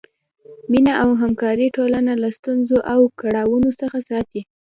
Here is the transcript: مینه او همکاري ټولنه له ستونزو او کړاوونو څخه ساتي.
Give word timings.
مینه 0.71 0.93
او 1.03 1.09
همکاري 1.21 1.67
ټولنه 1.77 2.13
له 2.23 2.29
ستونزو 2.37 2.77
او 2.93 3.01
کړاوونو 3.21 3.69
څخه 3.81 3.97
ساتي. 4.09 4.41